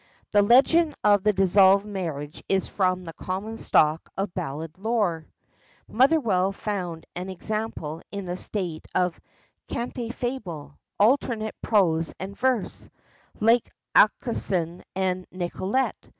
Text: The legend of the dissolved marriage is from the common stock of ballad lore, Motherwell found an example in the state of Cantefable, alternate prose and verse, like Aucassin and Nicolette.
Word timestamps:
The 0.31 0.41
legend 0.41 0.95
of 1.03 1.21
the 1.21 1.31
dissolved 1.31 1.85
marriage 1.85 2.43
is 2.49 2.67
from 2.67 3.03
the 3.03 3.13
common 3.13 3.57
stock 3.57 4.09
of 4.17 4.33
ballad 4.33 4.79
lore, 4.79 5.27
Motherwell 5.87 6.53
found 6.53 7.05
an 7.15 7.29
example 7.29 8.01
in 8.11 8.25
the 8.25 8.35
state 8.35 8.87
of 8.95 9.21
Cantefable, 9.67 10.75
alternate 10.99 11.53
prose 11.61 12.15
and 12.19 12.35
verse, 12.35 12.89
like 13.39 13.71
Aucassin 13.95 14.81
and 14.95 15.27
Nicolette. 15.31 16.09